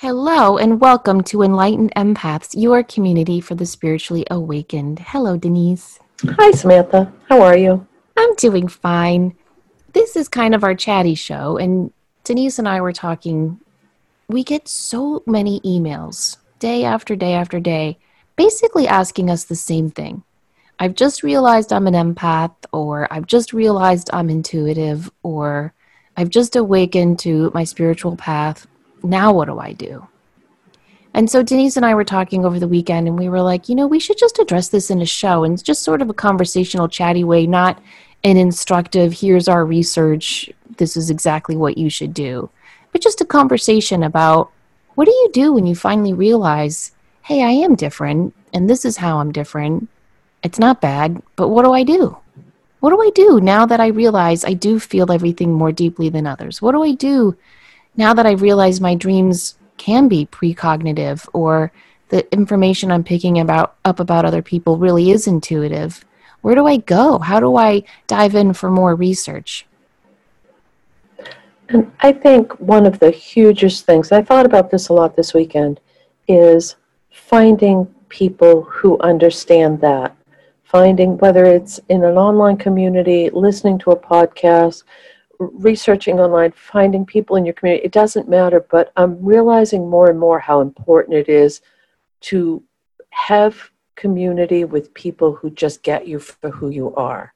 [0.00, 5.00] Hello, and welcome to Enlightened Empaths, your community for the spiritually awakened.
[5.00, 5.98] Hello, Denise.
[6.24, 7.12] Hi, Samantha.
[7.28, 7.84] How are you?
[8.16, 9.36] I'm doing fine.
[9.94, 11.92] This is kind of our chatty show, and
[12.22, 13.58] Denise and I were talking.
[14.28, 17.98] We get so many emails day after day after day,
[18.36, 20.22] basically asking us the same thing.
[20.78, 25.74] I've just realized I'm an empath, or I've just realized I'm intuitive, or
[26.16, 28.68] I've just awakened to my spiritual path,
[29.02, 30.06] now what do I do?
[31.14, 33.74] And so Denise and I were talking over the weekend, and we were like, you
[33.74, 36.88] know, we should just address this in a show and just sort of a conversational,
[36.88, 37.82] chatty way, not
[38.24, 42.50] an instructive, here's our research, this is exactly what you should do,
[42.92, 44.50] but just a conversation about
[44.94, 48.96] what do you do when you finally realize, hey, I am different, and this is
[48.96, 49.88] how I'm different.
[50.42, 52.16] It's not bad, but what do I do?
[52.80, 56.26] What do I do now that I realize I do feel everything more deeply than
[56.26, 56.62] others?
[56.62, 57.36] What do I do
[57.98, 61.72] now that I realize my dreams can be precognitive or
[62.08, 66.04] the information I'm picking about up about other people really is intuitive,
[66.40, 67.18] where do I go?
[67.18, 69.66] How do I dive in for more research?
[71.68, 75.34] And I think one of the hugest things, I thought about this a lot this
[75.34, 75.80] weekend,
[76.28, 76.76] is
[77.10, 80.14] finding people who understand that.
[80.62, 84.84] Finding whether it's in an online community, listening to a podcast,
[85.38, 90.18] researching online, finding people in your community, it doesn't matter, but I'm realizing more and
[90.18, 91.60] more how important it is
[92.22, 92.62] to
[93.10, 97.34] have community with people who just get you for who you are.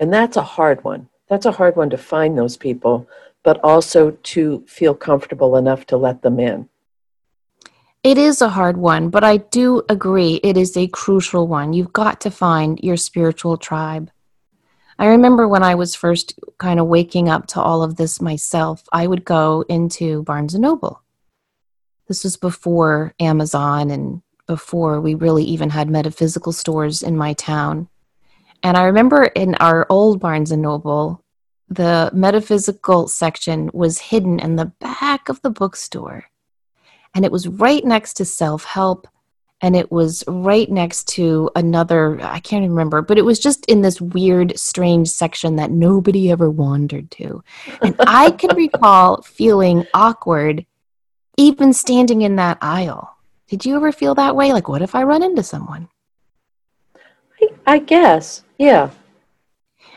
[0.00, 1.08] And that's a hard one.
[1.28, 3.08] That's a hard one to find those people,
[3.42, 6.68] but also to feel comfortable enough to let them in.
[8.02, 11.72] It is a hard one, but I do agree it is a crucial one.
[11.72, 14.10] You've got to find your spiritual tribe.
[14.98, 18.84] I remember when I was first kind of waking up to all of this myself,
[18.92, 21.02] I would go into Barnes and Noble.
[22.06, 27.88] This was before Amazon and before we really even had metaphysical stores in my town.
[28.62, 31.24] And I remember in our old Barnes and Noble,
[31.68, 36.24] the metaphysical section was hidden in the back of the bookstore.
[37.14, 39.08] And it was right next to self help
[39.60, 43.80] and it was right next to another i can't remember but it was just in
[43.80, 47.42] this weird strange section that nobody ever wandered to.
[47.82, 50.66] And i can recall feeling awkward
[51.36, 53.16] even standing in that aisle.
[53.48, 54.52] Did you ever feel that way?
[54.52, 55.88] Like what if i run into someone?
[57.40, 58.90] I, I guess yeah.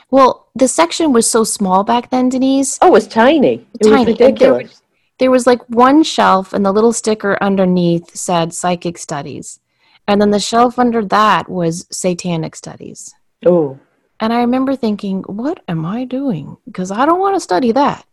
[0.09, 2.78] Well the section was so small back then denise.
[2.81, 3.66] Oh it was tiny.
[3.79, 3.97] It tiny.
[3.97, 4.81] was ridiculous
[5.19, 9.59] there was like one shelf and the little sticker underneath said psychic studies.
[10.07, 13.13] And then the shelf under that was satanic studies.
[13.45, 13.79] Oh.
[14.19, 16.57] And i remember thinking what am i doing?
[16.66, 18.06] Because i don't want to study that.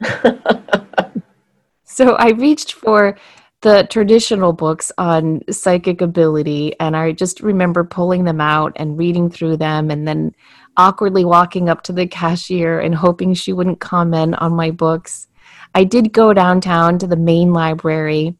[1.90, 3.16] So i reached for
[3.62, 9.30] the traditional books on psychic ability and i just remember pulling them out and reading
[9.30, 10.32] through them and then
[10.76, 15.27] awkwardly walking up to the cashier and hoping she wouldn't comment on my books
[15.78, 18.34] I did go downtown to the main library.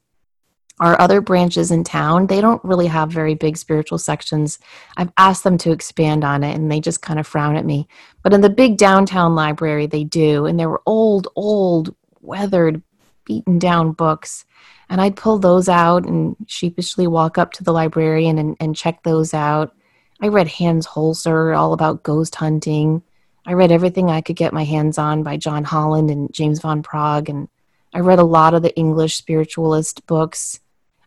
[0.81, 4.59] Our other branches in town, they don't really have very big spiritual sections.
[4.97, 7.87] I've asked them to expand on it and they just kind of frown at me.
[8.25, 10.47] But in the big downtown library, they do.
[10.47, 12.83] And there were old, old, weathered,
[13.25, 14.45] beaten down books.
[14.89, 19.05] And I'd pull those out and sheepishly walk up to the librarian and, and check
[19.05, 19.77] those out.
[20.21, 23.05] I read Hans Holzer, all about ghost hunting.
[23.49, 26.83] I read everything I could get my hands on by John Holland and James Van
[26.83, 27.49] Praagh, and
[27.95, 30.61] I read a lot of the English spiritualist books.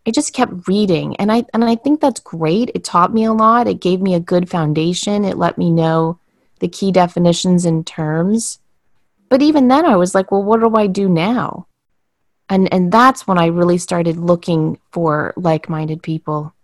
[0.08, 2.72] I just kept reading, and I and I think that's great.
[2.74, 3.68] It taught me a lot.
[3.68, 5.24] It gave me a good foundation.
[5.24, 6.18] It let me know
[6.58, 8.58] the key definitions and terms.
[9.30, 11.68] But even then, I was like, well, what do I do now?
[12.50, 16.56] And and that's when I really started looking for like-minded people.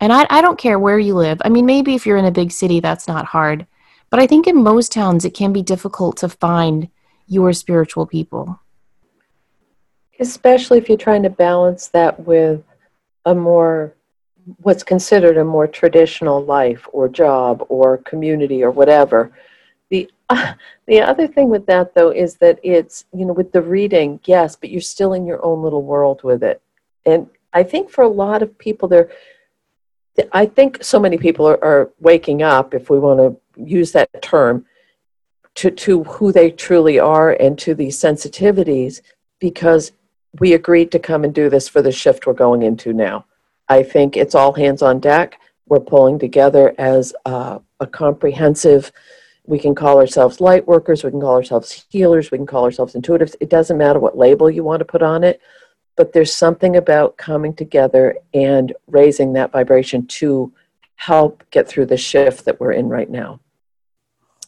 [0.00, 1.42] And I, I don't care where you live.
[1.44, 3.66] I mean, maybe if you're in a big city, that's not hard.
[4.10, 6.88] But I think in most towns, it can be difficult to find
[7.26, 8.60] your spiritual people.
[10.18, 12.62] Especially if you're trying to balance that with
[13.24, 13.94] a more,
[14.58, 19.32] what's considered a more traditional life or job or community or whatever.
[19.90, 20.54] The, uh,
[20.86, 24.56] the other thing with that, though, is that it's, you know, with the reading, yes,
[24.56, 26.62] but you're still in your own little world with it.
[27.04, 29.10] And I think for a lot of people, they're,
[30.32, 34.22] I think so many people are, are waking up, if we want to use that
[34.22, 34.64] term
[35.56, 39.00] to, to who they truly are and to these sensitivities
[39.40, 39.92] because
[40.38, 43.24] we agreed to come and do this for the shift we're going into now.
[43.68, 45.40] I think it's all hands on deck.
[45.66, 48.92] We're pulling together as a, a comprehensive,
[49.46, 52.94] we can call ourselves light workers, we can call ourselves healers, we can call ourselves
[52.94, 53.34] intuitives.
[53.40, 55.40] It doesn't matter what label you want to put on it,
[55.96, 60.52] but there's something about coming together and raising that vibration to
[60.96, 63.40] help get through the shift that we're in right now.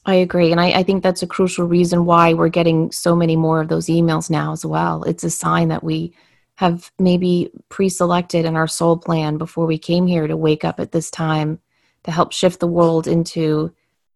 [0.04, 0.52] I agree.
[0.52, 3.68] And I, I, think that's a crucial reason why we're getting so many more of
[3.68, 5.02] those emails now as well.
[5.04, 6.14] It's a sign that we
[6.54, 10.80] have maybe pre selected in our soul plan before we came here to wake up
[10.80, 11.60] at this time
[12.04, 13.72] to help shift the world into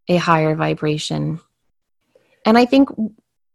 [0.08, 1.40] a higher vibration.
[2.46, 2.88] And I think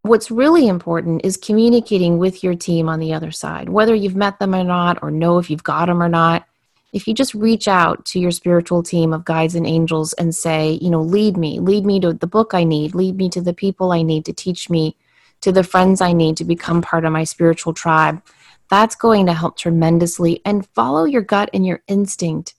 [0.01, 4.39] what's really important is communicating with your team on the other side, whether you've met
[4.39, 6.47] them or not, or know if you've got them or not
[6.94, 10.79] if you just reach out to your spiritual team of guides and angels and say,
[10.81, 13.53] you know, lead me, lead me to the book I need, lead me to the
[13.53, 14.95] people I need to teach me,
[15.41, 18.21] to the friends I need to become part of my spiritual tribe,
[18.69, 20.41] that's going to help tremendously.
[20.45, 22.55] And follow your gut and your instinct.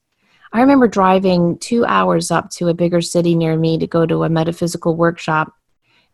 [0.52, 4.24] I remember driving two hours up to a bigger city near me to go to
[4.24, 5.54] a metaphysical workshop.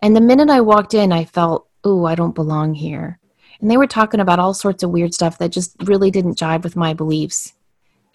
[0.05, 3.19] And the minute I walked in, I felt, oh, I don't belong here.
[3.59, 6.62] And they were talking about all sorts of weird stuff that just really didn't jive
[6.62, 7.55] with my beliefs.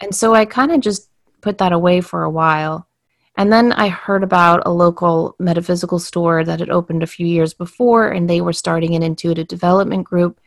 [0.00, 1.10] And so I kind of just
[1.40, 2.86] put that away for a while.
[3.36, 7.54] And then I heard about a local metaphysical store that had opened a few years
[7.54, 10.40] before, and they were starting an intuitive development group.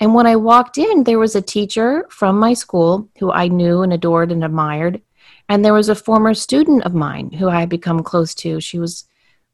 [0.00, 3.80] And when I walked in, there was a teacher from my school who I knew
[3.80, 5.00] and adored and admired.
[5.48, 8.60] And there was a former student of mine who I had become close to.
[8.60, 9.06] She was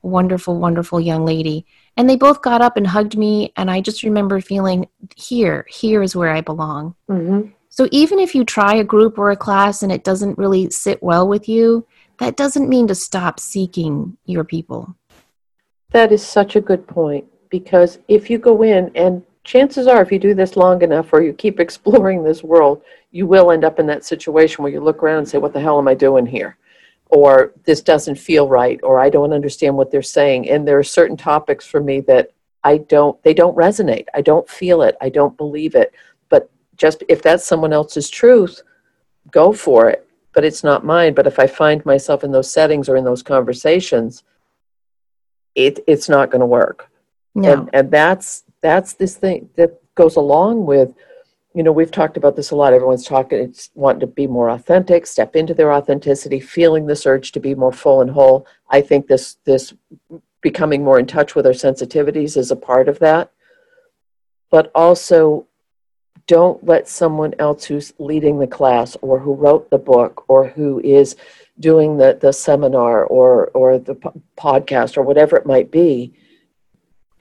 [0.06, 1.67] wonderful, wonderful young lady.
[1.97, 3.53] And they both got up and hugged me.
[3.56, 6.94] And I just remember feeling, here, here is where I belong.
[7.11, 7.50] Mm-hmm.
[7.69, 11.03] So even if you try a group or a class and it doesn't really sit
[11.03, 11.87] well with you,
[12.19, 14.97] that doesn't mean to stop seeking your people.
[15.91, 20.11] That is such a good point because if you go in and chances are if
[20.11, 23.79] you do this long enough or you keep exploring this world, you will end up
[23.79, 26.26] in that situation where you look around and say, What the hell am I doing
[26.26, 26.56] here?
[27.08, 30.50] Or this doesn't feel right, or I don't understand what they're saying.
[30.50, 32.32] And there are certain topics for me that
[32.64, 34.06] I don't, they don't resonate.
[34.12, 34.97] I don't feel it.
[35.00, 35.94] I don't believe it
[36.29, 38.61] But just if that's someone else's truth,
[39.31, 40.06] go for it.
[40.35, 41.14] But it's not mine.
[41.14, 44.23] But if I find myself in those settings or in those conversations,
[45.55, 46.91] it it's not going to work.
[47.35, 47.53] No.
[47.53, 50.93] And and that's that's this thing that goes along with,
[51.56, 52.75] you know, we've talked about this a lot.
[52.75, 57.32] Everyone's talking, it's wanting to be more authentic, step into their authenticity, feeling this urge
[57.32, 58.47] to be more full and whole.
[58.69, 59.73] I think this this
[60.43, 63.32] becoming more in touch with our sensitivities is a part of that.
[64.50, 65.47] But also
[66.26, 70.79] don't let someone else who's leading the class or who wrote the book or who
[70.81, 71.17] is
[71.58, 73.94] doing the, the seminar or, or the
[74.37, 76.12] podcast or whatever it might be,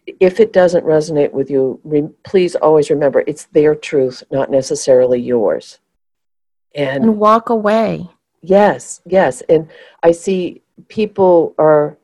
[0.07, 5.19] if it doesn't resonate with you, re- please always remember it's their truth, not necessarily
[5.19, 5.79] yours.
[6.73, 8.09] And, and walk away.
[8.41, 9.41] Yes, yes.
[9.49, 9.69] And
[10.03, 11.97] I see people are,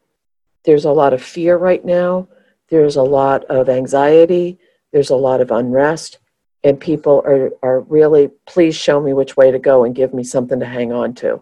[0.64, 2.28] there's a lot of fear right now,
[2.70, 4.58] there's a lot of anxiety,
[4.92, 6.20] there's a lot of unrest
[6.64, 10.24] and people are, are really please show me which way to go and give me
[10.24, 11.42] something to hang on to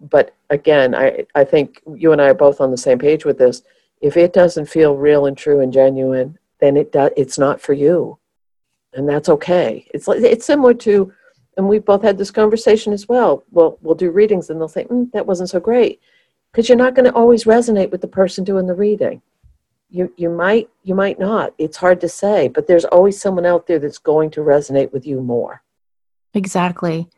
[0.00, 3.38] but again I, I think you and i are both on the same page with
[3.38, 3.62] this
[4.00, 7.72] if it doesn't feel real and true and genuine then it does it's not for
[7.72, 8.18] you.
[8.92, 9.86] And that's okay.
[9.92, 11.12] It's like it's similar to
[11.56, 13.44] and we've both had this conversation as well.
[13.50, 16.00] Well we'll do readings and they'll say mm, that wasn't so great.
[16.52, 19.20] Because you're not going to always resonate with the person doing the reading.
[19.90, 21.54] You you might you might not.
[21.58, 25.06] It's hard to say but there's always someone out there that's going to resonate with
[25.06, 25.62] you more.
[26.34, 27.08] Exactly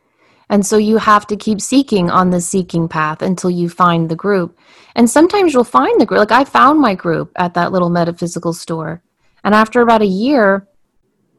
[0.49, 4.15] and so you have to keep seeking on the seeking path until you find the
[4.15, 4.57] group.
[4.95, 6.19] And sometimes you'll find the group.
[6.19, 9.03] Like i found my group at that little metaphysical store.
[9.43, 10.67] And after about a year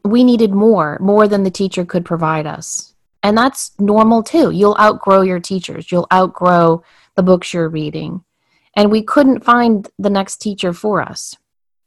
[0.05, 2.95] we needed more more than the teacher could provide us.
[3.23, 4.50] And that's normal too.
[4.50, 5.93] You'll outgrow your teachers.
[5.93, 6.83] You'll outgrow
[7.17, 8.25] the books you're reading.
[8.75, 11.37] And we couldn't find the next teacher for us.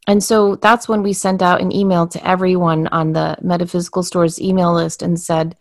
[0.06, 4.39] And so that's when we sent out an email to everyone on the Metaphysical Stores
[4.39, 5.56] email list and said,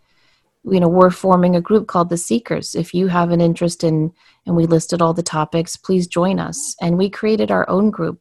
[0.65, 2.75] you know, we're forming a group called the Seekers.
[2.75, 4.13] If you have an interest in,
[4.47, 6.77] and we listed all the topics, please join us.
[6.81, 8.21] And we created our own group.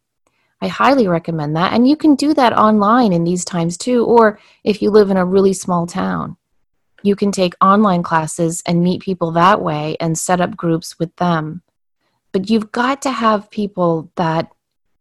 [0.62, 1.74] I highly recommend that.
[1.74, 5.17] And you can do that online in these times too, or if you live in
[5.17, 6.38] a really small town.
[7.03, 11.15] You can take online classes and meet people that way and set up groups with
[11.15, 11.63] them
[12.31, 14.51] but you've got to have people that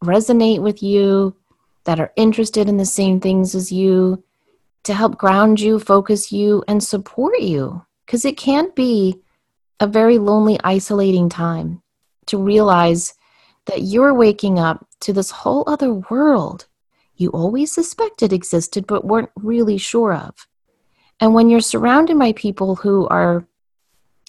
[0.02, 1.36] resonate with you,
[1.84, 4.22] that are interested in the same things as you,
[4.84, 7.84] to help ground you, focus you, and support you.
[8.06, 9.20] Because it can be
[9.78, 11.82] a very lonely, isolating time
[12.26, 13.14] to realize
[13.66, 16.66] that you're waking up to this whole other world
[17.20, 20.48] you always suspected existed but weren't really sure of.
[21.20, 23.46] And when you're surrounded by people who are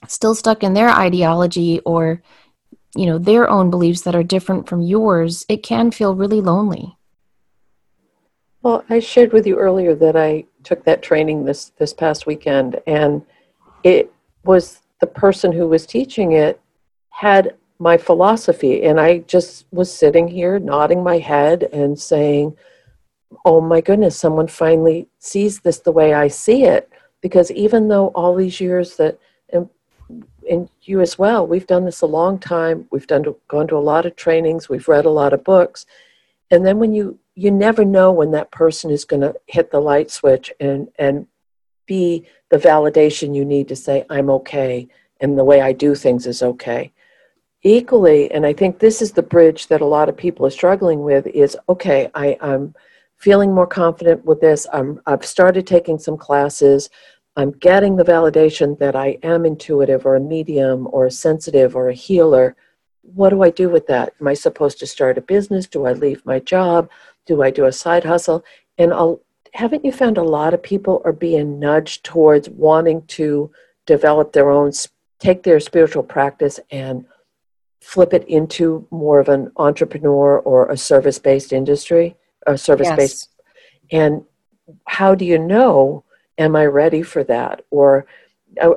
[0.10, 2.22] still stuck in their ideology or
[2.98, 6.98] you know their own beliefs that are different from yours it can feel really lonely
[8.62, 12.80] well i shared with you earlier that i took that training this this past weekend,
[12.88, 13.22] and
[13.84, 14.12] it
[14.44, 16.60] was the person who was teaching it
[17.10, 22.56] had my philosophy, and I just was sitting here nodding my head and saying,
[23.44, 26.90] "Oh my goodness, someone finally sees this the way I see it."
[27.22, 29.70] Because even though all these years that and,
[30.50, 32.88] and you as well, we've done this a long time.
[32.92, 34.70] We've done gone to a lot of trainings.
[34.70, 35.86] We've read a lot of books,
[36.52, 39.80] and then when you you never know when that person is going to hit the
[39.80, 41.28] light switch and and
[41.86, 44.88] be the validation you need to say i'm okay
[45.20, 46.92] and the way i do things is okay.
[47.64, 51.02] Equally and i think this is the bridge that a lot of people are struggling
[51.04, 52.74] with is okay I, i'm
[53.18, 54.66] feeling more confident with this.
[54.74, 56.90] I'm, i've started taking some classes.
[57.36, 61.90] I'm getting the validation that i am intuitive or a medium or a sensitive or
[61.90, 62.56] a healer.
[63.04, 64.14] What do i do with that?
[64.20, 65.68] Am i supposed to start a business?
[65.68, 66.90] Do i leave my job
[67.32, 68.44] do I do a side hustle?
[68.78, 69.22] And I'll,
[69.54, 73.50] haven't you found a lot of people are being nudged towards wanting to
[73.86, 74.72] develop their own,
[75.20, 77.06] take their spiritual practice and
[77.80, 83.30] flip it into more of an entrepreneur or a service based industry, a service based?
[83.90, 84.02] Yes.
[84.02, 84.26] And
[84.88, 86.04] how do you know,
[86.38, 87.64] am I ready for that?
[87.72, 88.06] Or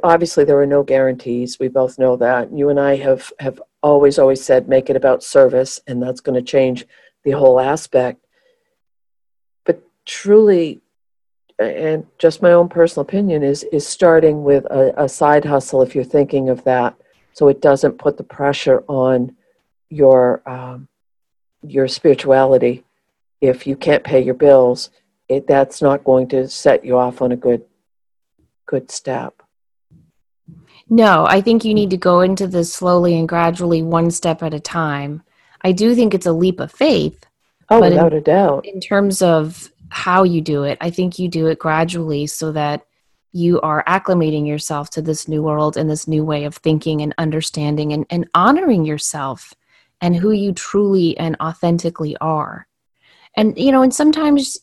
[0.05, 1.59] obviously there are no guarantees.
[1.59, 2.57] We both know that.
[2.57, 6.37] You and I have, have always, always said, make it about service, and that's going
[6.37, 6.87] to change
[7.25, 8.24] the whole aspect
[10.07, 10.81] truly
[11.59, 15.95] and just my own personal opinion is is starting with a, a, side hustle if
[15.95, 16.97] you're thinking of that.
[17.33, 19.37] So it doesn't put the pressure on
[19.89, 20.89] your um,
[21.63, 22.85] your spirituality.
[23.41, 24.91] If you can't pay your bills
[25.29, 27.65] it that's not going to set you off on a good
[28.67, 29.43] good step.
[30.89, 34.55] No i think you need to go into this slowly and gradually one step at
[34.55, 35.23] a time.
[35.63, 37.25] I do think it's a leap of faith
[37.71, 38.67] oh without in, a doubt.
[38.67, 40.77] in terms of how you do it.
[40.81, 42.85] I think you do it gradually so that
[43.33, 47.15] you are acclimating yourself to this new world and this new way of thinking and
[47.17, 49.55] understanding and, and honoring yourself
[50.01, 52.67] and who you truly and authentically are.
[53.37, 54.59] And, you know, and sometimes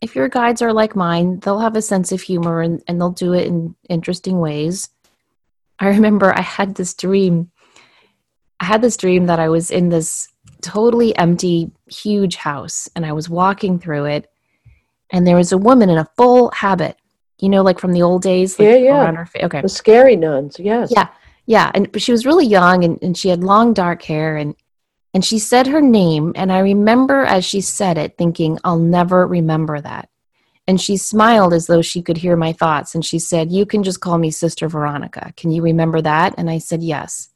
[0.00, 3.10] if your guides are like mine, they'll have a sense of humor and, and they'll
[3.10, 4.90] do it in interesting ways.
[5.80, 7.50] I remember I had this dream.
[8.60, 10.28] I had this dream that I was in this
[10.60, 14.30] totally empty, huge house and I was walking through it
[15.10, 16.96] and there was a woman in a full habit,
[17.38, 18.58] you know, like from the old days.
[18.58, 19.24] Like yeah, yeah.
[19.24, 19.62] Fa- okay.
[19.62, 20.92] The scary nuns, yes.
[20.94, 21.08] Yeah,
[21.46, 21.70] yeah.
[21.74, 24.54] And but she was really young, and, and she had long dark hair, and
[25.14, 29.26] and she said her name, and I remember as she said it, thinking, "I'll never
[29.26, 30.08] remember that."
[30.66, 33.82] And she smiled as though she could hear my thoughts, and she said, "You can
[33.82, 35.32] just call me Sister Veronica.
[35.36, 37.30] Can you remember that?" And I said, "Yes."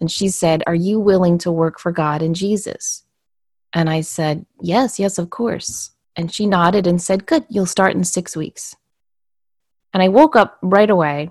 [0.00, 3.04] And she said, "Are you willing to work for God and Jesus?"
[3.72, 7.94] And I said, "Yes, yes, of course." And she nodded and said, Good, you'll start
[7.94, 8.76] in six weeks.
[9.94, 11.30] And I woke up right away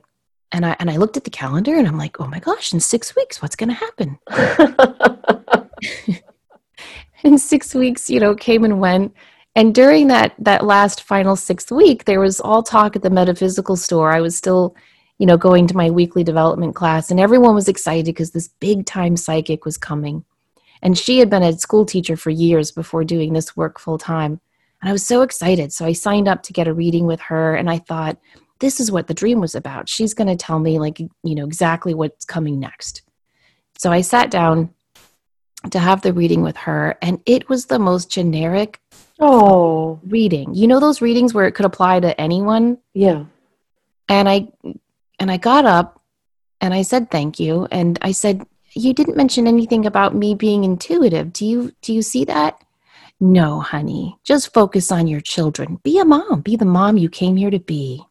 [0.51, 2.79] and I and I looked at the calendar and I'm like, oh my gosh, in
[2.79, 4.17] six weeks, what's gonna happen?
[7.23, 9.13] in six weeks, you know, came and went.
[9.55, 13.75] And during that that last final sixth week, there was all talk at the metaphysical
[13.75, 14.11] store.
[14.11, 14.75] I was still,
[15.17, 18.85] you know, going to my weekly development class, and everyone was excited because this big
[18.85, 20.23] time psychic was coming.
[20.81, 24.39] And she had been a school teacher for years before doing this work full time.
[24.81, 25.73] And I was so excited.
[25.73, 28.17] So I signed up to get a reading with her and I thought,
[28.59, 29.89] this is what the dream was about.
[29.89, 33.03] She's going to tell me like, you know, exactly what's coming next.
[33.77, 34.73] So I sat down
[35.71, 38.79] to have the reading with her and it was the most generic
[39.19, 40.53] oh reading.
[40.53, 42.77] You know those readings where it could apply to anyone?
[42.93, 43.25] Yeah.
[44.09, 44.47] And I
[45.19, 46.01] and I got up
[46.61, 50.63] and I said thank you and I said you didn't mention anything about me being
[50.63, 51.33] intuitive.
[51.33, 52.63] Do you do you see that?
[53.19, 55.79] No, honey, just focus on your children.
[55.83, 56.41] Be a mom.
[56.41, 58.03] Be the mom you came here to be.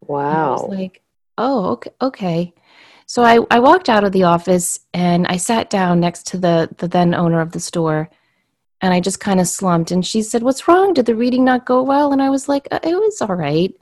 [0.00, 0.66] Wow.
[0.68, 1.02] Like,
[1.36, 2.54] oh, okay, okay.
[3.06, 6.70] So I, I walked out of the office and I sat down next to the,
[6.78, 8.10] the then owner of the store
[8.80, 9.90] and I just kind of slumped.
[9.90, 10.94] And she said, What's wrong?
[10.94, 12.12] Did the reading not go well?
[12.12, 13.74] And I was like, uh, It was all right.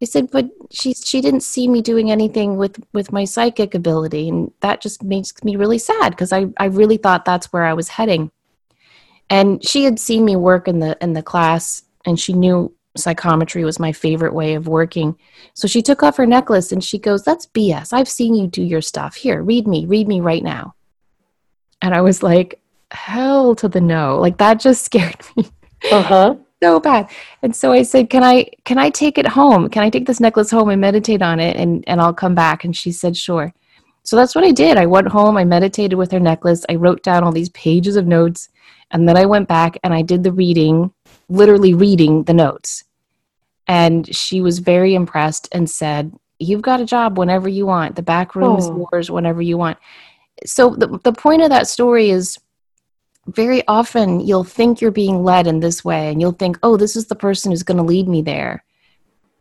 [0.00, 4.28] I said, But she, she didn't see me doing anything with, with my psychic ability.
[4.28, 7.72] And that just makes me really sad because I, I really thought that's where I
[7.72, 8.30] was heading
[9.32, 13.64] and she had seen me work in the in the class and she knew psychometry
[13.64, 15.16] was my favorite way of working.
[15.54, 18.62] So she took off her necklace and she goes that's bs i've seen you do
[18.62, 19.14] your stuff.
[19.16, 20.74] Here read me read me right now.
[21.80, 22.60] And i was like
[22.90, 24.18] hell to the no.
[24.20, 25.48] Like that just scared me
[25.90, 26.36] uh-huh.
[26.62, 27.08] so bad.
[27.40, 29.70] And so i said can i can i take it home?
[29.70, 32.64] Can i take this necklace home and meditate on it and and i'll come back?
[32.64, 33.54] And she said sure.
[34.02, 34.76] So that's what i did.
[34.76, 38.06] I went home i meditated with her necklace i wrote down all these pages of
[38.06, 38.50] notes
[38.92, 40.92] and then I went back and I did the reading,
[41.28, 42.84] literally reading the notes.
[43.66, 47.94] And she was very impressed and said, You've got a job whenever you want.
[47.94, 48.88] The back room is Oh.
[48.92, 49.78] yours whenever you want.
[50.44, 52.36] So, the, the point of that story is
[53.28, 56.96] very often you'll think you're being led in this way and you'll think, Oh, this
[56.96, 58.64] is the person who's going to lead me there.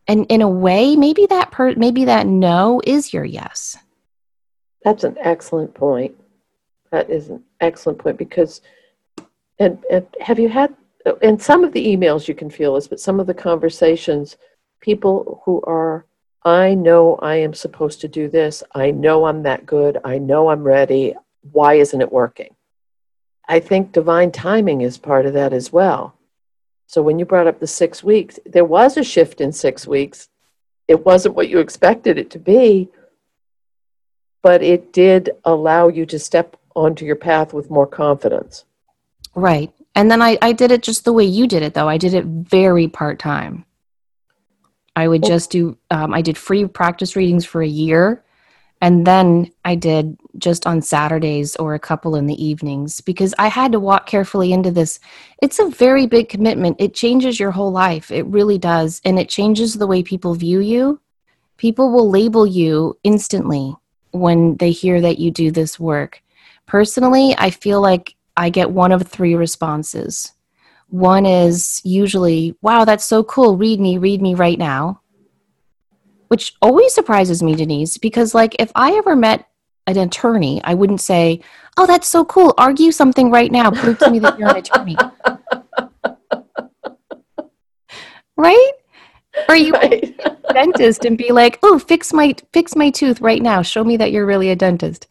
[0.07, 3.77] And in a way, maybe that per- maybe that no is your yes.
[4.83, 6.15] That's an excellent point.
[6.91, 8.61] That is an excellent point because,
[9.61, 10.75] and, and have you had,
[11.21, 14.37] and some of the emails you can feel this, but some of the conversations,
[14.79, 16.07] people who are,
[16.43, 18.63] I know I am supposed to do this.
[18.73, 19.99] I know I'm that good.
[20.03, 21.13] I know I'm ready.
[21.51, 22.55] Why isn't it working?
[23.47, 26.15] I think divine timing is part of that as well.
[26.87, 30.27] So when you brought up the six weeks, there was a shift in six weeks.
[30.87, 32.89] It wasn't what you expected it to be,
[34.41, 38.65] but it did allow you to step onto your path with more confidence.
[39.35, 39.71] Right.
[39.95, 41.89] And then I, I did it just the way you did it, though.
[41.89, 43.65] I did it very part time.
[44.95, 48.23] I would Well- just do, um, I did free practice readings for a year.
[48.83, 53.47] And then I did just on Saturdays or a couple in the evenings because I
[53.47, 54.99] had to walk carefully into this.
[55.39, 56.77] It's a very big commitment.
[56.79, 58.09] It changes your whole life.
[58.09, 58.99] It really does.
[59.05, 60.99] And it changes the way people view you.
[61.57, 63.75] People will label you instantly
[64.09, 66.23] when they hear that you do this work.
[66.65, 70.33] Personally, I feel like I get one of three responses.
[70.89, 73.57] One is usually, wow, that's so cool.
[73.57, 75.01] Read me, read me right now.
[76.27, 79.47] Which always surprises me, Denise, because, like, if I ever met
[79.87, 81.41] an attorney, I wouldn't say,
[81.77, 82.53] oh, that's so cool.
[82.57, 83.71] Argue something right now.
[83.71, 84.97] Prove to me that you're an attorney.
[88.37, 88.71] right?
[89.47, 90.19] Or you Right.
[90.53, 93.61] dentist and be like, "Oh, fix my fix my tooth right now.
[93.61, 95.07] Show me that you're really a dentist."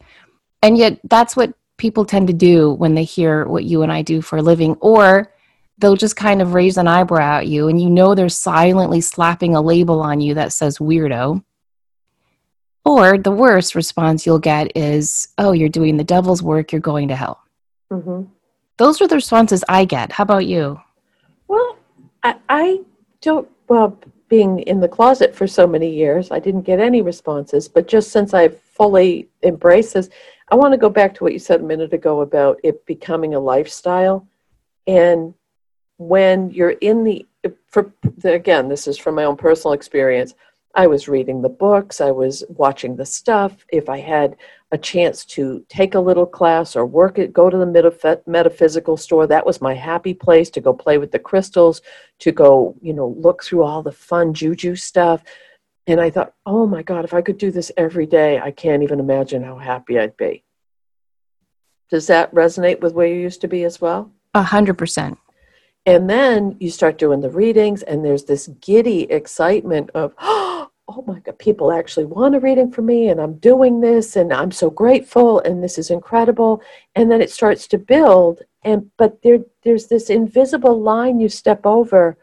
[0.61, 4.03] And yet that's what people tend to do when they hear what you and I
[4.03, 5.33] do for a living or
[5.79, 9.55] they'll just kind of raise an eyebrow at you and you know they're silently slapping
[9.55, 11.43] a label on you that says weirdo.
[12.85, 17.07] Or the worst response you'll get is, "Oh, you're doing the devil's work, you're going
[17.07, 17.39] to hell."
[17.89, 18.23] hmm
[18.77, 20.11] Those are the responses I get.
[20.11, 20.79] How about you?
[21.47, 21.77] Well,
[22.21, 22.81] I, I
[23.21, 23.97] don't, well,
[24.29, 27.67] being in the closet for so many years, I didn't get any responses.
[27.67, 30.09] But just since I've fully embraced this,
[30.51, 33.33] I want to go back to what you said a minute ago about it becoming
[33.33, 34.27] a lifestyle.
[34.85, 35.33] And
[35.97, 37.25] when you're in the,
[37.67, 37.93] for
[38.25, 40.35] again, this is from my own personal experience.
[40.75, 43.65] I was reading the books, I was watching the stuff.
[43.69, 44.35] If I had
[44.71, 48.95] a chance to take a little class or work it, go to the metaph- metaphysical
[48.97, 51.81] store, that was my happy place to go play with the crystals,
[52.19, 55.23] to go, you know, look through all the fun juju stuff.
[55.91, 58.81] And I thought, oh my God, if I could do this every day, I can't
[58.81, 60.45] even imagine how happy I'd be.
[61.89, 64.09] Does that resonate with where you used to be as well?
[64.33, 65.17] A hundred percent.
[65.85, 70.69] And then you start doing the readings, and there's this giddy excitement of, oh
[71.05, 74.51] my God, people actually want a reading from me, and I'm doing this, and I'm
[74.51, 76.61] so grateful, and this is incredible.
[76.95, 81.65] And then it starts to build, and but there, there's this invisible line you step
[81.65, 82.17] over.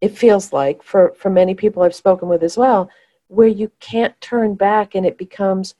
[0.00, 2.90] It feels like for for many people I've spoken with as well,
[3.28, 5.74] where you can't turn back, and it becomes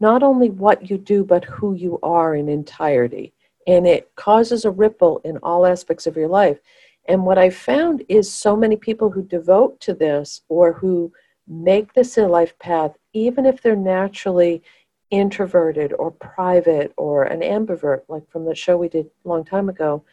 [0.00, 3.32] not only what you do, but who you are in entirety
[3.66, 6.58] and it causes a ripple in all aspects of your life.
[7.06, 11.12] And what I found is so many people who devote to this or who
[11.48, 14.62] make this a life path, even if they're naturally
[15.10, 19.68] introverted or private or an ambivert, like from the show we did a long time
[19.68, 20.04] ago,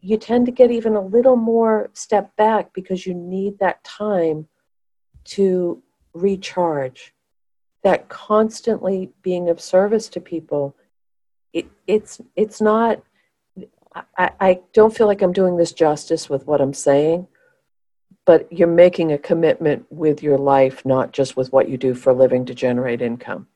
[0.00, 4.46] you tend to get even a little more step back because you need that time
[5.24, 5.82] to
[6.14, 7.14] recharge.
[7.82, 10.76] That constantly being of service to people
[11.52, 13.02] it, it's it's not
[14.16, 17.26] I, I don't feel like i'm doing this justice with what i'm saying
[18.24, 22.10] but you're making a commitment with your life not just with what you do for
[22.10, 23.48] a living to generate income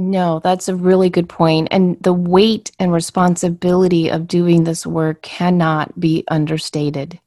[0.00, 1.68] No, that's a really good point.
[1.70, 7.20] And the weight and responsibility of doing this work cannot be understated.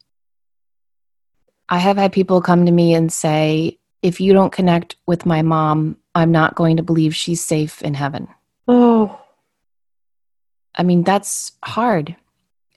[1.70, 5.44] I have had people come to me and say, if you don't connect with my
[5.44, 8.28] mom, I'm not going to believe she's safe in heaven.
[8.68, 9.22] oh
[10.74, 12.16] I mean, that's hard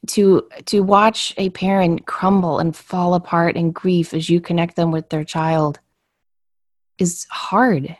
[0.08, 4.92] to to watch a parent crumble and fall apart in grief as you connect them
[4.92, 5.80] with their child
[6.98, 7.96] is hard.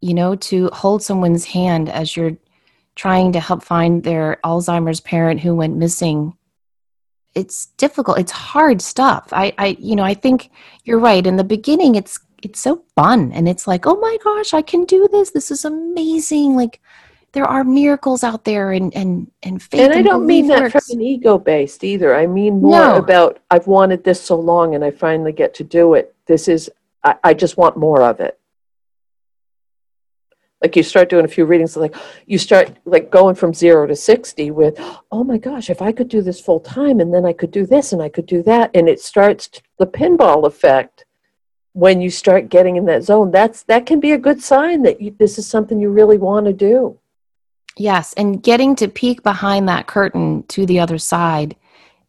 [0.00, 2.36] You know, to hold someone's hand as you're
[2.94, 6.34] trying to help find their Alzheimer's parent who went missing.
[7.34, 8.18] It's difficult.
[8.18, 9.28] It's hard stuff.
[9.32, 10.50] I, I you know, I think
[10.84, 11.24] you're right.
[11.26, 14.84] In the beginning it's it's so fun and it's like, oh my gosh, I can
[14.84, 15.30] do this.
[15.30, 16.56] This is amazing.
[16.56, 16.80] Like
[17.32, 20.72] there are miracles out there and and and faith And I don't mean belief that
[20.74, 20.88] works.
[20.88, 22.14] from an ego based either.
[22.16, 22.96] I mean more No.
[22.96, 26.14] about I've wanted this so long and I finally get to do it.
[26.26, 26.70] This is,
[27.04, 28.37] I, I just want more of it.
[30.60, 31.94] Like you start doing a few readings, like
[32.26, 34.74] you start like going from zero to 60 with,
[35.12, 37.64] oh my gosh, if I could do this full time and then I could do
[37.64, 38.72] this and I could do that.
[38.74, 41.04] And it starts the pinball effect
[41.74, 43.30] when you start getting in that zone.
[43.30, 46.46] That's, that can be a good sign that you, this is something you really want
[46.46, 46.98] to do.
[47.76, 51.54] Yes, and getting to peek behind that curtain to the other side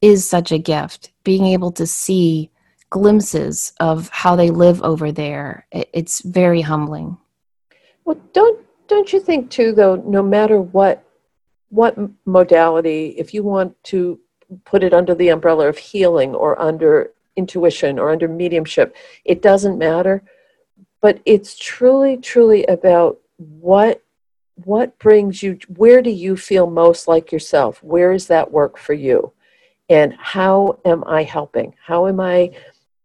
[0.01, 1.11] is such a gift.
[1.23, 2.49] Being able to see
[2.89, 7.17] glimpses of how they live over there, it's very humbling.
[8.09, 9.97] Well, don't don't you think too, though?
[9.97, 11.03] No matter what
[11.69, 11.95] what
[12.25, 14.19] modality, if you want to
[14.65, 18.95] put it under the umbrella of healing or under intuition or under mediumship,
[19.25, 20.23] it doesn't matter.
[21.01, 24.01] But it's truly, truly about what
[24.55, 25.59] what brings you.
[25.67, 27.77] Where do you feel most like yourself?
[27.83, 29.33] Where is that work for you?
[29.87, 31.75] And how am I helping?
[31.85, 32.53] How am I?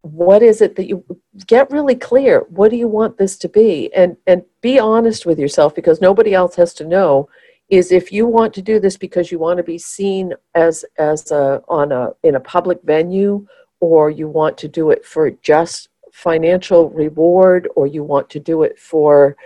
[0.04, 1.02] What is it that you
[1.46, 2.40] get really clear?
[2.50, 3.90] What do you want this to be?
[3.94, 7.30] And and be honest with yourself because nobody else has to know.
[7.70, 11.30] Is if you want to do this because you want to be seen as as
[11.30, 13.46] a on a in a public venue,
[13.80, 18.62] or you want to do it for just financial reward, or you want to do
[18.62, 19.38] it for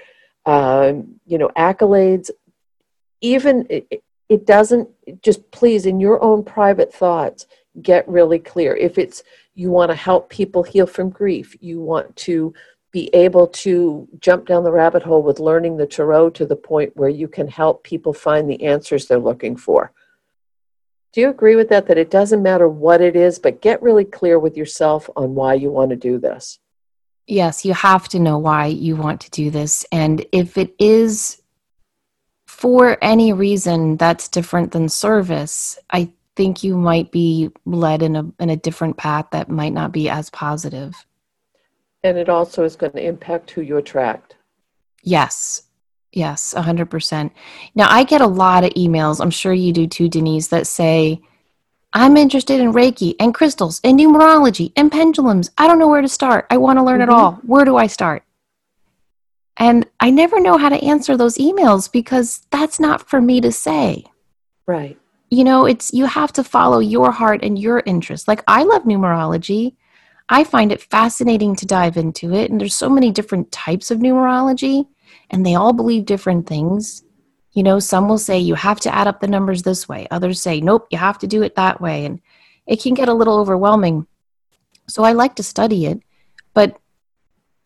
[0.45, 2.31] um, you know accolades.
[3.21, 4.89] Even it, it doesn't
[5.23, 7.47] just please in your own private thoughts
[7.81, 9.23] get really clear if it's
[9.59, 12.53] you want to help people heal from grief you want to
[12.91, 16.97] be able to jump down the rabbit hole with learning the tarot to the point
[16.97, 19.93] where you can help people find the answers they're looking for
[21.13, 24.05] do you agree with that that it doesn't matter what it is but get really
[24.05, 26.59] clear with yourself on why you want to do this
[27.29, 29.85] Yes, you have to know why you want to do this.
[29.93, 31.43] And if it is
[32.47, 38.25] for any reason that's different than service, I think you might be led in a
[38.39, 40.93] in a different path that might not be as positive.
[42.05, 44.37] and it also is going to impact who you attract
[45.03, 45.63] Yes.
[46.13, 47.31] Yes, 100%.
[47.75, 51.21] Now, I get a lot of emails, I'm sure you do too, Denise, that say,
[51.93, 55.51] I'm interested in Reiki and crystals and numerology and pendulums.
[55.59, 56.47] I don't know where to start.
[56.51, 57.17] I want to learn it Mhm.
[57.19, 57.33] all.
[57.53, 58.23] Where do I start?
[59.57, 63.53] And I never know how to answer those emails because that's not for me to
[63.53, 64.05] say.
[64.67, 64.99] right
[65.31, 68.29] You know, it's you have to follow your heart and your interest.
[68.29, 69.77] Like I love numerology.
[70.29, 73.99] I find it fascinating to dive into it and there's so many different types of
[73.99, 74.87] numerology
[75.31, 77.03] and they all believe different things.
[77.53, 80.07] You know, some will say you have to add up the numbers this way.
[80.11, 82.21] Others say nope, you have to do it that way and
[82.67, 84.07] it can get a little overwhelming.
[84.87, 86.01] So I like to study it,
[86.55, 86.79] but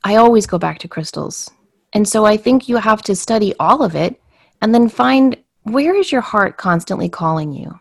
[0.05, 1.51] I always go back to crystals.
[1.92, 4.20] And so I think you have to study all of it
[4.61, 7.79] and then find where is your heart constantly calling you?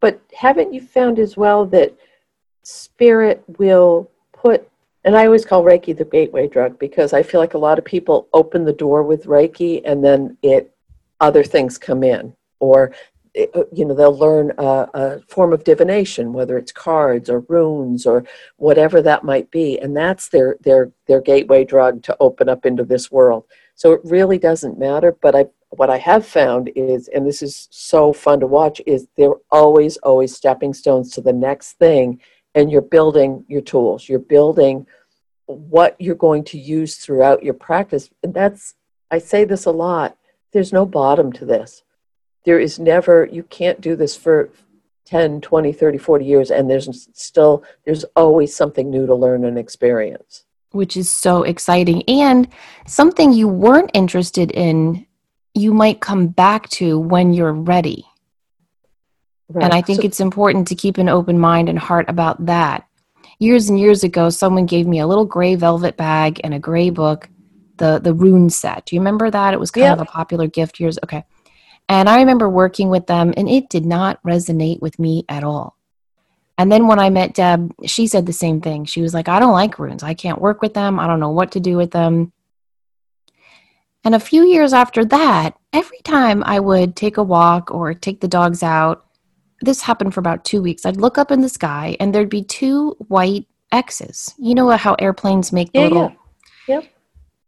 [0.00, 1.96] But haven't you found as well that
[2.62, 4.68] spirit will put,
[5.04, 7.84] and I always call Reiki the gateway drug because I feel like a lot of
[7.84, 10.74] people open the door with Reiki and then it
[11.20, 12.92] other things come in, or
[13.34, 18.04] eh, you know they'll learn a, a form of divination, whether it's cards or runes
[18.04, 18.24] or
[18.56, 22.84] whatever that might be, and that's their their their gateway drug to open up into
[22.84, 23.44] this world.
[23.74, 25.12] So it really doesn't matter.
[25.12, 29.08] But I what I have found is, and this is so fun to watch, is
[29.16, 32.20] they're always, always stepping stones to the next thing,
[32.54, 34.08] and you're building your tools.
[34.08, 34.86] You're building
[35.46, 38.10] what you're going to use throughout your practice.
[38.22, 38.74] And that's,
[39.10, 40.16] I say this a lot,
[40.52, 41.82] there's no bottom to this.
[42.44, 44.50] There is never, you can't do this for
[45.06, 49.58] 10, 20, 30, 40 years, and there's still, there's always something new to learn and
[49.58, 50.43] experience.
[50.74, 52.02] Which is so exciting.
[52.08, 52.48] And
[52.86, 55.06] something you weren't interested in
[55.54, 58.04] you might come back to when you're ready.
[59.54, 62.86] And i think So- it's important to keep an open mind and heart about that.
[63.38, 66.90] Years and years ago someone gave me a little gray velvet bag and a gray
[66.90, 67.28] book
[67.76, 68.86] the the rune set.
[68.86, 69.54] Do you remember that?
[69.54, 71.24] It was kind of a popular gift years okay.
[71.88, 75.76] And i remember working with them and it did not resonate with me at all
[76.56, 78.84] and then when I met Deb, she said the same thing.
[78.84, 80.02] She was like, I don't like runes.
[80.02, 81.00] I can't work with them.
[81.00, 82.32] I don't know what to do with them.
[84.04, 88.20] And a few years after that, every time I would take a walk or take
[88.20, 89.06] the dogs out,
[89.62, 90.84] this happened for about two weeks.
[90.84, 94.34] I'd look up in the sky and there'd be two white X's.
[94.38, 96.12] You know how airplanes make Yeah, little.
[96.68, 96.74] yeah.
[96.76, 96.84] Yep.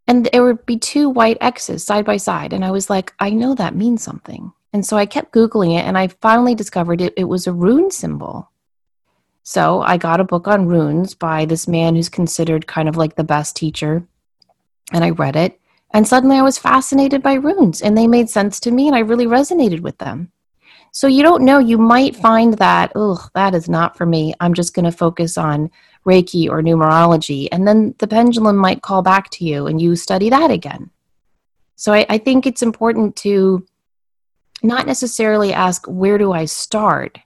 [0.07, 2.53] And there would be two white X's side by side.
[2.53, 4.51] And I was like, I know that means something.
[4.73, 7.91] And so I kept Googling it and I finally discovered it, it was a rune
[7.91, 8.51] symbol.
[9.49, 13.15] So I got a book on runes by this man who's considered kind of like
[13.15, 14.05] the best teacher.
[14.91, 15.57] And I read it
[15.93, 18.99] And suddenly I was fascinated by runes and they made sense to me and I
[18.99, 20.33] really resonated with them.
[20.91, 24.33] So you don't know, you might find that, oh, that is not for me.
[24.41, 25.71] I'm just going to focus on
[26.05, 27.47] Reiki or numerology.
[27.49, 30.89] And then the pendulum might call back to you and you study that again.
[31.77, 33.65] So I, I think it's important to
[34.61, 37.19] not necessarily ask, where do I start?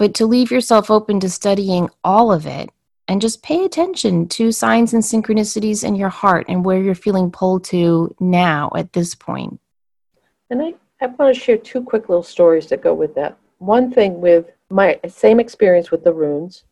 [0.00, 2.70] But to leave yourself open to studying all of it
[3.06, 7.30] and just pay attention to signs and synchronicities in your heart and where you're feeling
[7.30, 9.60] pulled to now at this point.
[10.48, 13.36] And I, I want to share two quick little stories that go with that.
[13.58, 16.64] One thing with my same experience with the runes,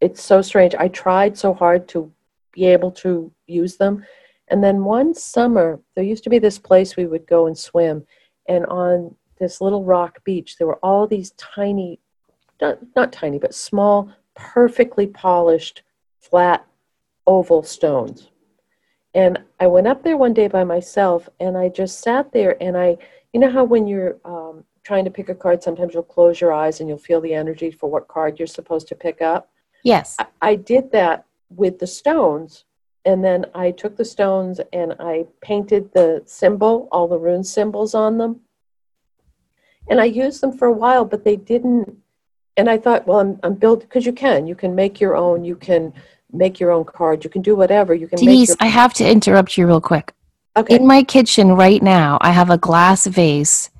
[0.00, 0.76] it's so strange.
[0.76, 2.12] I tried so hard to
[2.52, 4.06] be able to use them
[4.50, 8.06] and then one summer, there used to be this place we would go and swim,
[8.48, 12.00] and on this little rock beach, there were all these tiny,
[12.60, 15.82] not, not tiny, but small, perfectly polished,
[16.18, 16.66] flat,
[17.26, 18.28] oval stones.
[19.14, 22.76] And I went up there one day by myself, and I just sat there, and
[22.76, 22.98] I,
[23.32, 26.52] you know how when you're um, trying to pick a card, sometimes you'll close your
[26.52, 29.50] eyes and you'll feel the energy for what card you're supposed to pick up?
[29.82, 30.16] Yes.
[30.18, 32.64] I, I did that with the stones
[33.04, 37.94] and then I took the stones and I painted the symbol, all the rune symbols
[37.94, 38.40] on them.
[39.88, 41.96] And I used them for a while, but they didn't.
[42.58, 44.46] And I thought, well, I'm, I'm built because you can.
[44.46, 45.44] You can make your own.
[45.44, 45.94] You can
[46.32, 47.22] make your own card.
[47.22, 47.94] You can do whatever.
[47.94, 48.18] You can.
[48.18, 50.12] Denise, your- I have to interrupt you real quick.
[50.56, 50.74] Okay.
[50.74, 53.70] In my kitchen right now, I have a glass vase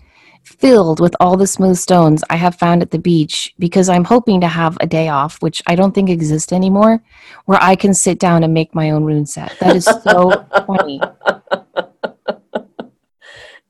[0.44, 4.40] filled with all the smooth stones I have found at the beach because I'm hoping
[4.42, 7.02] to have a day off, which I don't think exists anymore,
[7.46, 9.56] where I can sit down and make my own rune set.
[9.58, 11.00] That is so funny.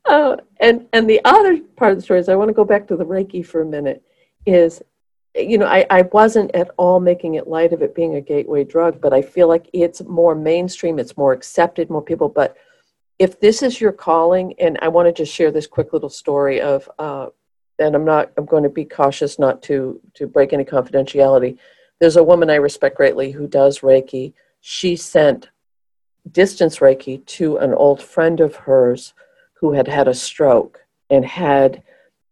[0.04, 2.86] Oh, and and the other part of the story is I want to go back
[2.88, 4.02] to the Reiki for a minute.
[4.46, 4.82] Is
[5.38, 8.64] you know I, I wasn't at all making it light of it being a gateway
[8.64, 12.28] drug, but I feel like it's more mainstream, it's more accepted, more people.
[12.28, 12.56] But
[13.18, 16.60] if this is your calling, and I want to just share this quick little story
[16.60, 17.26] of, uh,
[17.78, 21.58] and I'm not, I'm going to be cautious not to to break any confidentiality.
[22.00, 24.32] There's a woman I respect greatly who does Reiki.
[24.60, 25.48] She sent
[26.30, 29.14] distance Reiki to an old friend of hers
[29.54, 31.82] who had had a stroke and had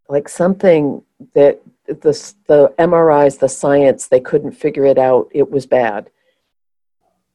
[0.09, 1.01] like something
[1.33, 5.29] that the the MRIs, the science, they couldn't figure it out.
[5.31, 6.09] It was bad.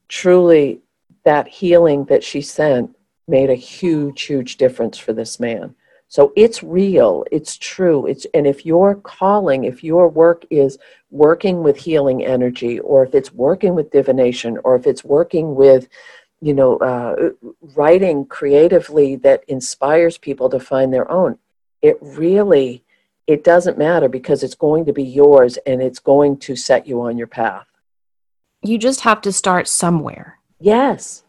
[0.09, 0.81] Truly,
[1.25, 2.97] that healing that she sent
[3.29, 5.75] made a huge, huge difference for this man.
[6.09, 8.07] So it's real, it's true.
[8.07, 10.77] It's and if your calling, if your work is
[11.11, 15.89] working with healing energy, or if it's working with divination, or if it's working with,
[16.43, 17.31] you know, uh,
[17.75, 21.39] writing creatively that inspires people to find their own,
[21.81, 22.85] it really
[23.33, 27.03] it doesn't matter because it's going to be yours and it's going to set you
[27.03, 27.67] on your path.
[28.63, 30.39] You just have to start somewhere.
[30.61, 31.25] Yes.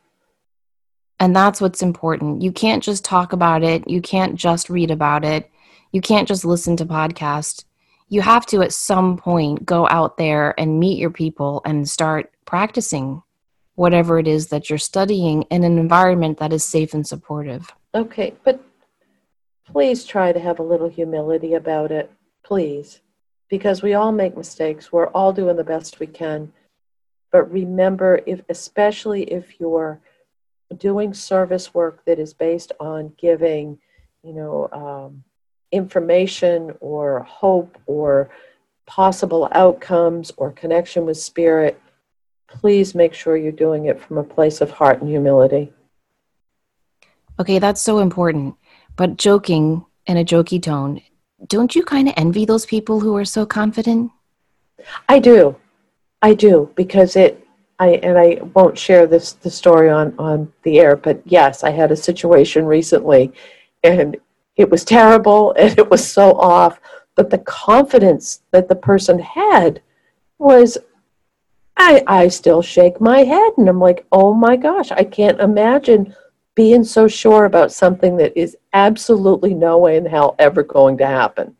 [1.19, 2.41] And that's what's important.
[2.41, 3.89] You can't just talk about it.
[3.89, 5.49] You can't just read about it.
[5.91, 7.63] You can't just listen to podcasts.
[8.09, 12.31] You have to, at some point, go out there and meet your people and start
[12.45, 13.23] practicing
[13.75, 17.71] whatever it is that you're studying in an environment that is safe and supportive.
[17.95, 18.63] Okay, but
[19.65, 22.11] please try to have a little humility about it.
[22.43, 23.01] Please.
[23.49, 24.91] Because we all make mistakes.
[24.91, 26.51] We're all doing the best we can.
[27.31, 29.99] But remember, if especially if you're
[30.77, 33.79] doing service work that is based on giving,
[34.23, 35.23] you know, um,
[35.71, 38.29] information or hope or
[38.85, 41.79] possible outcomes or connection with spirit,
[42.47, 45.73] please make sure you're doing it from a place of heart and humility.
[47.39, 48.55] Okay, that's so important.
[48.95, 51.01] But joking in a jokey tone,
[51.47, 54.11] don't you kind of envy those people who are so confident?
[55.09, 55.55] I do.
[56.21, 57.45] I do because it
[57.79, 61.71] I and I won't share this the story on on the air, but yes, I
[61.71, 63.33] had a situation recently,
[63.83, 64.15] and
[64.55, 66.79] it was terrible and it was so off.
[67.15, 69.81] But the confidence that the person had
[70.37, 70.77] was,
[71.77, 76.15] I I still shake my head and I'm like, oh my gosh, I can't imagine
[76.55, 81.07] being so sure about something that is absolutely no way in hell ever going to
[81.07, 81.55] happen.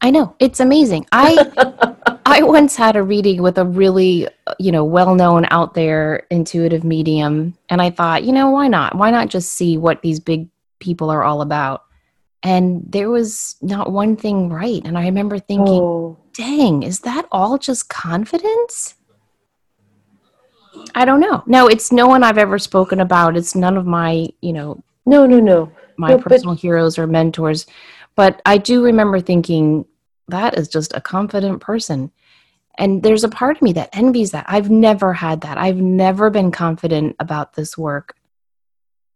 [0.00, 1.06] I know it's amazing.
[1.12, 1.94] I
[2.26, 7.56] I once had a reading with a really, you know, well-known out there intuitive medium
[7.70, 8.96] and I thought, you know, why not?
[8.96, 11.84] Why not just see what these big people are all about?
[12.42, 14.82] And there was not one thing right.
[14.84, 16.18] And I remember thinking, oh.
[16.34, 18.94] dang, is that all just confidence?
[20.98, 21.44] I don't know.
[21.46, 23.36] No, it's no one I've ever spoken about.
[23.36, 27.06] It's none of my, you know, no, no, no, my no, personal but- heroes or
[27.06, 27.66] mentors.
[28.16, 29.84] But I do remember thinking,
[30.26, 32.10] that is just a confident person.
[32.78, 34.44] And there's a part of me that envies that.
[34.48, 35.56] I've never had that.
[35.56, 38.16] I've never been confident about this work.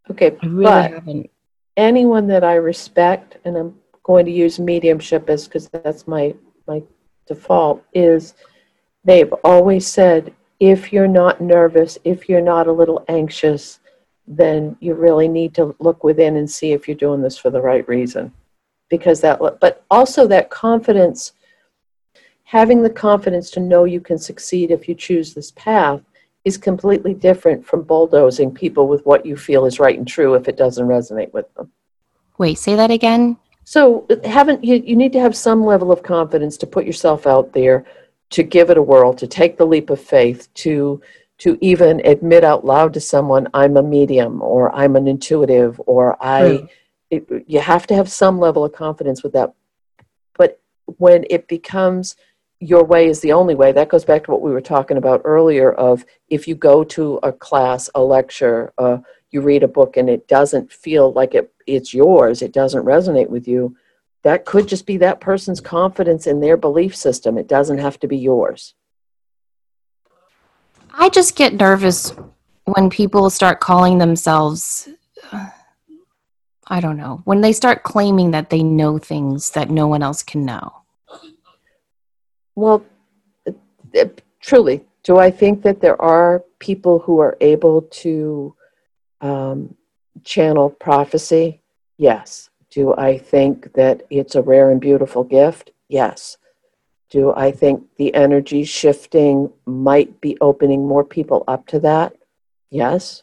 [0.09, 1.31] Okay, I really but haven't.
[1.77, 6.35] anyone that I respect, and I'm going to use mediumship as because that's my
[6.69, 6.81] my
[7.27, 8.35] default, is
[9.05, 13.81] they've always said if you're not nervous, if you're not a little anxious,
[14.29, 17.61] then you really need to look within and see if you're doing this for the
[17.61, 18.33] right reason.
[18.89, 21.33] Because that, but also that confidence,
[22.45, 26.01] having the confidence to know you can succeed if you choose this path
[26.45, 30.47] is completely different from bulldozing people with what you feel is right and true if
[30.47, 31.73] it doesn't resonate with them.
[32.39, 33.37] Wait, say that again.
[33.65, 37.53] So haven't you, you need to have some level of confidence to put yourself out
[37.53, 37.85] there,
[38.33, 41.01] to give it a whirl, to take the leap of faith, to
[41.39, 46.17] to even admit out loud to someone, I'm a medium or I'm an intuitive or
[46.21, 46.69] I
[47.11, 49.53] it, you have to have some level of confidence with that.
[50.37, 50.61] But
[50.99, 52.17] when it becomes
[52.61, 55.21] your way is the only way, that goes back to what we were talking about
[55.25, 58.99] earlier of if you go to a class, a lecture, uh,
[59.33, 63.29] you read a book and it doesn't feel like it, it's yours, it doesn't resonate
[63.29, 63.77] with you,
[64.23, 67.39] that could just be that person's confidence in their belief system.
[67.39, 68.75] It doesn't have to be yours.
[70.93, 72.15] I just get nervous
[72.65, 74.89] when people start calling themselves
[76.73, 80.23] I don't know, when they start claiming that they know things that no one else
[80.23, 80.73] can know.
[82.55, 82.85] Well,
[84.41, 88.55] truly, do I think that there are people who are able to
[89.21, 89.75] um,
[90.25, 91.61] channel prophecy?
[91.99, 92.49] Yes.
[92.73, 95.73] Do I think that it's a rare and beautiful gift?
[95.89, 96.39] Yes.
[97.11, 102.17] Do I think the energy shifting might be opening more people up to that?
[102.71, 103.23] Yes.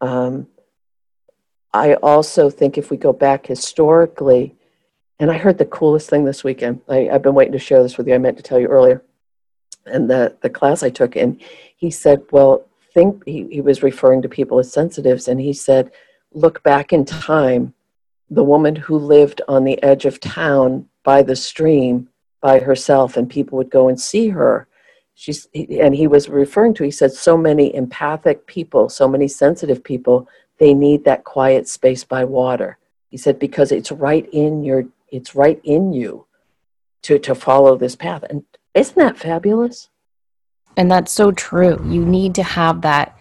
[0.00, 0.46] Um,
[1.74, 4.56] I also think if we go back historically,
[5.20, 6.80] and I heard the coolest thing this weekend.
[6.88, 8.14] I, have been waiting to share this with you.
[8.14, 9.02] I meant to tell you earlier.
[9.84, 11.38] And the, the class I took in,
[11.76, 15.90] he said, Well, think, he, he was referring to people as sensitives, and he said,
[16.32, 17.74] Look back in time.
[18.30, 22.08] The woman who lived on the edge of town by the stream
[22.40, 24.68] by herself, and people would go and see her.
[25.14, 29.82] She's, and he was referring to, he said, so many empathic people, so many sensitive
[29.82, 32.78] people, they need that quiet space by water.
[33.08, 36.26] He said, because it's right in your, it's right in you
[37.02, 38.24] to, to follow this path.
[38.30, 39.88] And isn't that fabulous?
[40.76, 41.82] And that's so true.
[41.84, 43.17] You need to have that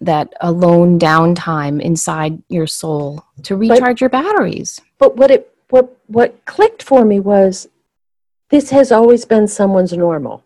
[0.00, 4.80] that alone downtime inside your soul to recharge but, your batteries.
[4.98, 7.68] But what it what what clicked for me was
[8.50, 10.44] this has always been someone's normal.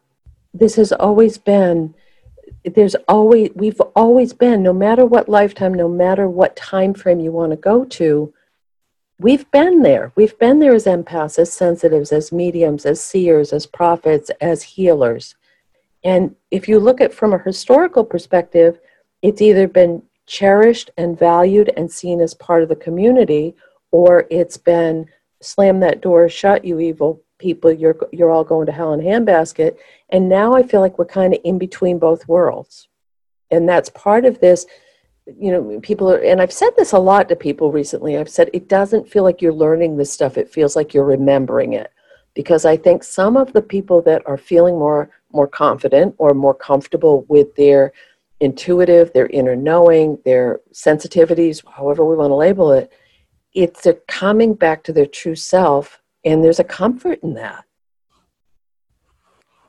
[0.54, 1.94] This has always been
[2.64, 7.32] there's always we've always been no matter what lifetime no matter what time frame you
[7.32, 8.32] want to go to
[9.18, 13.66] we've been there we've been there as empaths as sensitives as mediums as seers as
[13.66, 15.34] prophets as healers
[16.04, 18.78] and if you look at from a historical perspective
[19.22, 23.54] it's either been cherished and valued and seen as part of the community
[23.90, 25.06] or it's been
[25.40, 29.04] slam that door shut you evil people you're you're all going to hell in a
[29.04, 29.76] handbasket.
[30.10, 32.88] And now i feel like we're kind of in between both worlds.
[33.50, 34.66] And that's part of this
[35.38, 38.16] you know people are and i've said this a lot to people recently.
[38.16, 40.38] I've said it doesn't feel like you're learning this stuff.
[40.38, 41.90] It feels like you're remembering it.
[42.34, 46.54] Because i think some of the people that are feeling more more confident or more
[46.54, 47.92] comfortable with their
[48.42, 52.92] intuitive their inner knowing their sensitivities however we want to label it
[53.54, 57.64] it's they're coming back to their true self and there's a comfort in that.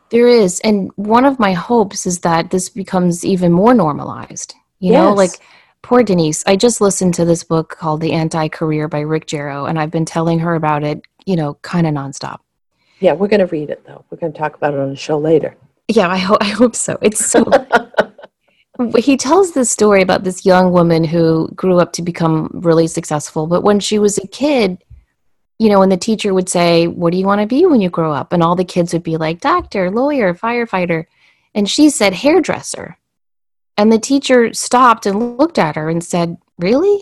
[0.09, 0.59] There is.
[0.61, 4.53] And one of my hopes is that this becomes even more normalized.
[4.79, 5.01] You yes.
[5.01, 5.31] know, like
[5.81, 6.43] poor Denise.
[6.45, 9.91] I just listened to this book called The Anti Career by Rick Jarow, and I've
[9.91, 12.39] been telling her about it, you know, kind of nonstop.
[12.99, 14.05] Yeah, we're going to read it though.
[14.09, 15.55] We're going to talk about it on the show later.
[15.87, 16.97] Yeah, I, ho- I hope so.
[17.01, 17.43] It's so.
[18.97, 23.45] he tells this story about this young woman who grew up to become really successful,
[23.45, 24.83] but when she was a kid,
[25.59, 27.89] you know, when the teacher would say, What do you want to be when you
[27.89, 28.33] grow up?
[28.33, 31.05] And all the kids would be like, Doctor, lawyer, firefighter.
[31.53, 32.97] And she said, Hairdresser.
[33.77, 37.01] And the teacher stopped and looked at her and said, Really?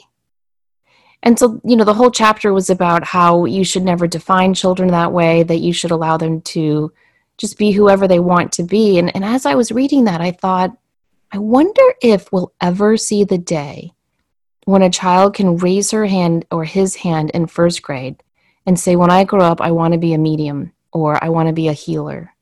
[1.24, 4.90] And so, you know, the whole chapter was about how you should never define children
[4.90, 6.92] that way, that you should allow them to
[7.38, 8.98] just be whoever they want to be.
[8.98, 10.76] And, and as I was reading that, I thought,
[11.32, 13.94] I wonder if we'll ever see the day
[14.66, 18.22] when a child can raise her hand or his hand in first grade
[18.66, 21.48] and say, when I grow up, I want to be a medium or I want
[21.48, 22.34] to be a healer.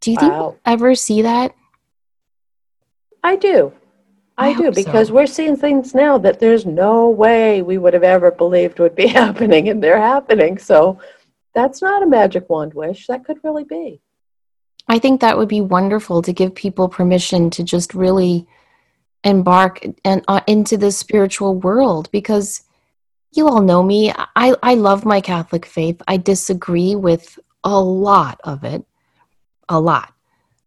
[0.00, 0.20] Do you wow.
[0.20, 1.54] think we'll ever see that?
[3.22, 3.72] I do.
[4.38, 5.14] I, I do because so.
[5.14, 9.06] we're seeing things now that there's no way we would have ever believed would be
[9.22, 10.58] happening, and they're happening.
[10.58, 11.00] So
[11.54, 13.06] that's not a magic wand wish.
[13.06, 14.00] That could really be.
[14.88, 18.46] I think that would be wonderful to give people permission to just really
[19.24, 22.62] embark and uh, into this spiritual world because
[23.32, 24.12] you all know me.
[24.36, 26.00] I, I love my Catholic faith.
[26.06, 28.84] I disagree with a lot of it,
[29.68, 30.14] a lot.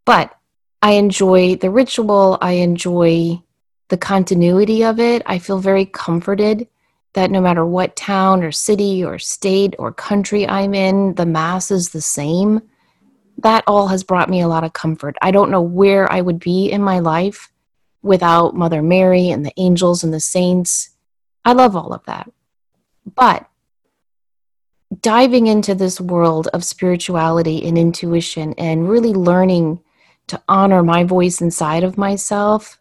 [0.05, 0.35] But
[0.81, 2.37] I enjoy the ritual.
[2.41, 3.41] I enjoy
[3.87, 5.23] the continuity of it.
[5.25, 6.67] I feel very comforted
[7.13, 11.71] that no matter what town or city or state or country I'm in, the Mass
[11.71, 12.61] is the same.
[13.41, 15.15] That all has brought me a lot of comfort.
[15.21, 17.51] I don't know where I would be in my life
[18.01, 20.89] without Mother Mary and the angels and the saints.
[21.45, 22.31] I love all of that.
[23.15, 23.47] But
[25.01, 29.79] diving into this world of spirituality and intuition and really learning
[30.27, 32.79] to honor my voice inside of myself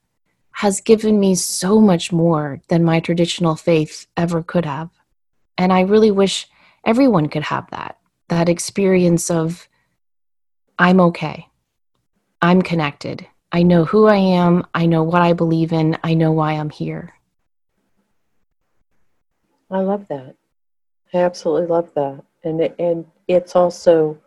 [0.52, 4.90] has given me so much more than my traditional faith ever could have.
[5.56, 6.48] And I really wish
[6.84, 7.96] everyone could have that
[8.28, 9.68] that experience of
[10.78, 11.48] I'm okay.
[12.40, 13.26] I'm connected.
[13.50, 14.66] I know who I am.
[14.74, 15.98] I know what I believe in.
[16.04, 17.14] I know why I'm here.
[19.70, 20.36] I love that.
[21.12, 22.22] I absolutely love that.
[22.44, 24.18] And and it's also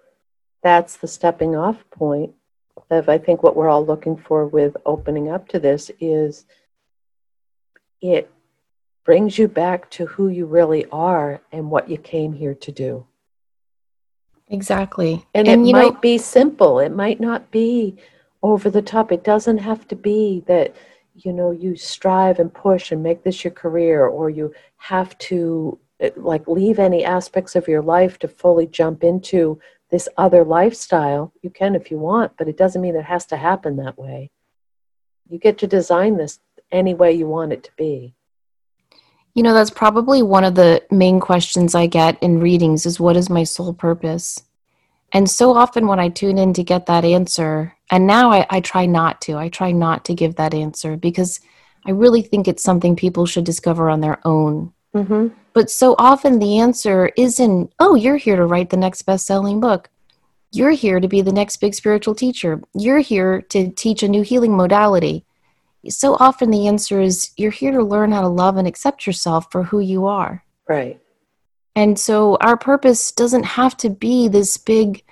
[0.63, 2.33] that's the stepping off point
[2.89, 6.45] of I think what we're all looking for with opening up to this is
[8.01, 8.29] it
[9.05, 13.05] brings you back to who you really are and what you came here to do.
[14.51, 15.25] Exactly.
[15.33, 16.79] And, and it might know, be simple.
[16.79, 17.95] It might not be
[18.43, 19.11] over the top.
[19.11, 20.75] It doesn't have to be that
[21.15, 25.77] you know you strive and push and make this your career or you have to
[26.03, 31.33] uh, like leave any aspects of your life to fully jump into this other lifestyle
[31.41, 34.31] you can if you want but it doesn't mean it has to happen that way
[35.29, 36.39] you get to design this
[36.71, 38.15] any way you want it to be
[39.33, 43.17] you know that's probably one of the main questions i get in readings is what
[43.17, 44.43] is my soul purpose
[45.13, 48.61] and so often when I tune in to get that answer, and now I, I,
[48.61, 51.41] try not to, I try not to give that answer because
[51.85, 54.71] I really think it's something people should discover on their own.
[54.95, 55.27] Mm-hmm.
[55.53, 59.59] But so often the answer isn't, oh, you're here to write the next best selling
[59.59, 59.89] book.
[60.53, 62.61] You're here to be the next big spiritual teacher.
[62.73, 65.25] You're here to teach a new healing modality.
[65.89, 69.51] So often the answer is, you're here to learn how to love and accept yourself
[69.51, 70.43] for who you are.
[70.67, 71.01] Right.
[71.75, 75.03] And so our purpose doesn't have to be this big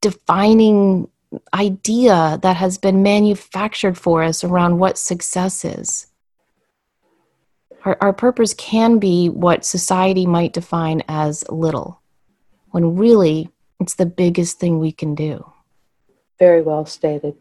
[0.00, 1.08] defining
[1.52, 6.06] idea that has been manufactured for us around what success is.
[7.84, 12.00] Our, our purpose can be what society might define as little,
[12.70, 13.50] when really
[13.80, 15.52] it's the biggest thing we can do.
[16.38, 17.36] Very well stated.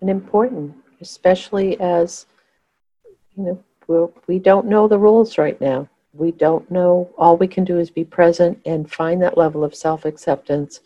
[0.00, 2.26] And important, especially as,
[3.36, 7.10] you know, we're, we don't know the rules right now we don't know.
[7.16, 10.80] All we can do is be present and find that level of self acceptance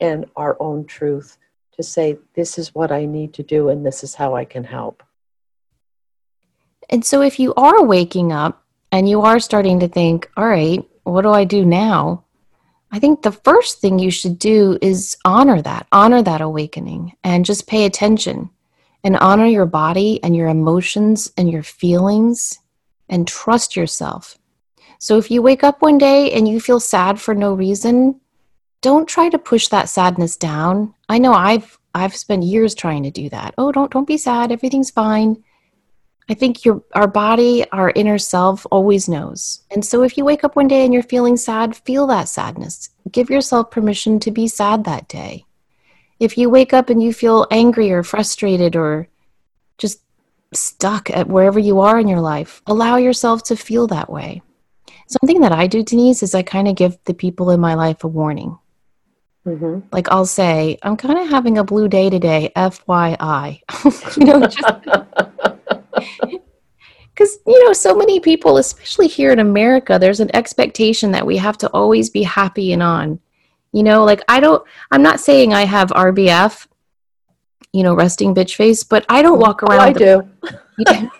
[0.00, 1.38] and our own truth
[1.76, 4.64] to say, this is what I need to do and this is how I can
[4.64, 5.02] help.
[6.90, 10.82] And so, if you are waking up and you are starting to think, all right,
[11.02, 12.24] what do I do now?
[12.90, 17.44] I think the first thing you should do is honor that, honor that awakening, and
[17.44, 18.48] just pay attention
[19.04, 22.58] and honor your body and your emotions and your feelings
[23.08, 24.38] and trust yourself
[24.98, 28.20] so if you wake up one day and you feel sad for no reason,
[28.80, 30.94] don't try to push that sadness down.
[31.08, 33.54] I know I've I've spent years trying to do that.
[33.58, 34.50] Oh, don't don't be sad.
[34.50, 35.42] Everything's fine.
[36.28, 39.62] I think your our body, our inner self always knows.
[39.70, 42.90] And so if you wake up one day and you're feeling sad, feel that sadness.
[43.10, 45.44] Give yourself permission to be sad that day.
[46.20, 49.08] If you wake up and you feel angry or frustrated or
[49.76, 50.00] just
[50.52, 54.42] stuck at wherever you are in your life, allow yourself to feel that way.
[55.06, 58.04] Something that I do, Denise, is I kind of give the people in my life
[58.04, 58.58] a warning.
[59.46, 59.80] Mm-hmm.
[59.92, 63.60] Like I'll say, I'm kind of having a blue day today, FYI.
[64.16, 66.42] you know, just
[67.18, 71.36] because you know so many people especially here in america there's an expectation that we
[71.36, 73.18] have to always be happy and on
[73.72, 76.66] you know like i don't i'm not saying i have rbf
[77.72, 80.28] you know resting bitch face but i don't walk around oh, i do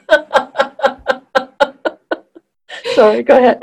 [2.94, 3.62] Sorry, go ahead.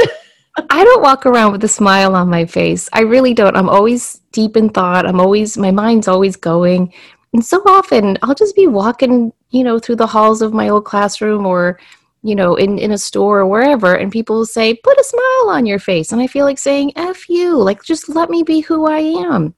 [0.69, 2.89] I don't walk around with a smile on my face.
[2.93, 3.57] I really don't.
[3.57, 5.05] I'm always deep in thought.
[5.05, 6.93] I'm always, my mind's always going.
[7.33, 10.85] And so often I'll just be walking, you know, through the halls of my old
[10.85, 11.79] classroom or,
[12.25, 15.65] you know, in, in a store or wherever, and people say, put a smile on
[15.65, 16.11] your face.
[16.11, 19.53] And I feel like saying, F you, like just let me be who I am.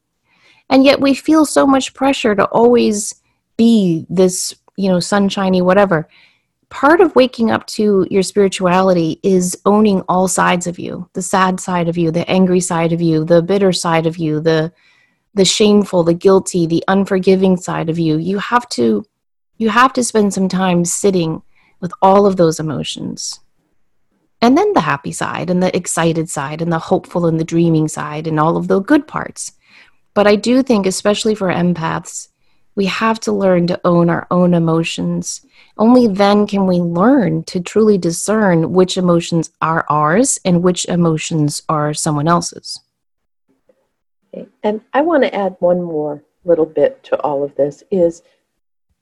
[0.70, 3.16] And yet we feel so much pressure to always
[3.56, 6.08] be this, you know, sunshiny, whatever
[6.70, 11.62] part of waking up to your spirituality is owning all sides of you the sad
[11.62, 14.70] side of you the angry side of you the bitter side of you the
[15.34, 19.06] the shameful the guilty the unforgiving side of you you have to
[19.60, 21.42] You have to spend some time sitting
[21.80, 23.40] with all of those emotions.
[24.42, 27.88] And then the happy side, and the excited side, and the hopeful and the dreaming
[27.88, 29.54] side, and all of the good parts.
[30.14, 32.30] But I do think, especially for empaths,
[32.76, 35.44] we have to learn to own our own emotions.
[35.80, 41.64] Only then can we learn to truly discern which emotions are ours and which emotions
[41.68, 42.80] are someone else's.
[44.62, 48.22] And I want to add one more little bit to all of this is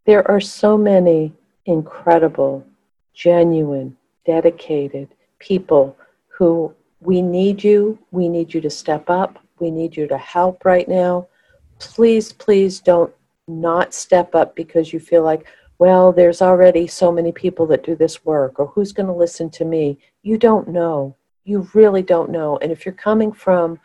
[0.05, 1.33] there are so many
[1.65, 2.65] incredible,
[3.13, 3.95] genuine,
[4.25, 5.09] dedicated
[5.39, 5.97] people
[6.27, 10.65] who we need you, we need you to step up, we need you to help
[10.65, 11.27] right now.
[11.79, 13.13] Please, please don't
[13.47, 15.45] not step up because you feel like,
[15.77, 19.49] well, there's already so many people that do this work, or who's going to listen
[19.51, 19.97] to me?
[20.23, 21.15] You don't know.
[21.43, 22.57] You really don't know.
[22.57, 23.79] And if you're coming from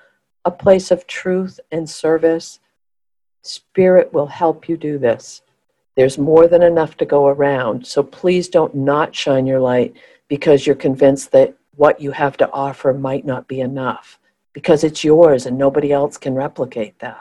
[0.44, 2.60] a place of truth and service,
[3.42, 5.42] Spirit will help you do this.
[6.00, 7.86] There's more than enough to go around.
[7.86, 9.94] So please don't not shine your light
[10.28, 14.18] because you're convinced that what you have to offer might not be enough
[14.54, 17.20] because it's yours and nobody else can replicate that.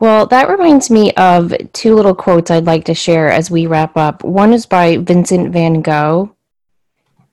[0.00, 3.94] Well, that reminds me of two little quotes I'd like to share as we wrap
[3.98, 4.24] up.
[4.24, 6.34] One is by Vincent van Gogh,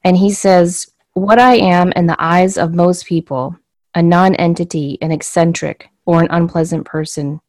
[0.03, 3.57] and he says, What I am in the eyes of most people,
[3.95, 7.39] a non entity, an eccentric, or an unpleasant person,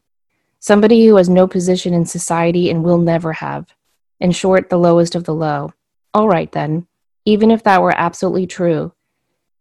[0.62, 3.66] somebody who has no position in society and will never have.
[4.20, 5.72] In short, the lowest of the low.
[6.14, 6.86] All right, then,
[7.24, 8.92] even if that were absolutely true,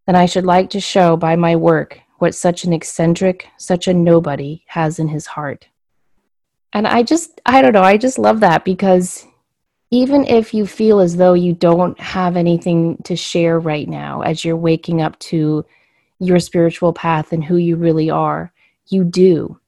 [0.05, 3.93] then I should like to show by my work what such an eccentric, such a
[3.95, 5.67] nobody has in his heart.
[6.71, 9.25] And I just, I don't know, I just love that because
[9.89, 14.45] even if you feel as though you don't have anything to share right now as
[14.45, 15.65] you're waking up to
[16.19, 18.53] your spiritual path and who you really are,
[18.85, 19.59] you do.